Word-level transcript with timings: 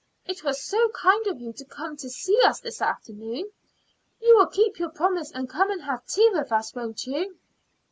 It 0.25 0.43
was 0.43 0.65
so 0.65 0.89
kind 0.99 1.27
of 1.27 1.39
you 1.39 1.53
to 1.53 1.63
come 1.63 1.95
to 1.97 2.09
see 2.09 2.41
us 2.43 2.59
this 2.59 2.81
afternoon. 2.81 3.51
You 4.19 4.35
will 4.35 4.47
keep 4.47 4.79
your 4.79 4.89
promise 4.89 5.29
and 5.31 5.47
come 5.47 5.69
and 5.69 5.83
have 5.83 6.07
tea 6.07 6.27
with 6.33 6.51
us, 6.51 6.73
won't 6.73 7.05
you?" 7.05 7.37